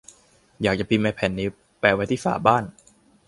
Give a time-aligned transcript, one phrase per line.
[0.61, 1.47] อยากจะพิมพ์ไอ้แผ่นนี้
[1.79, 2.63] แปะไว้ที่ฝาบ้าน!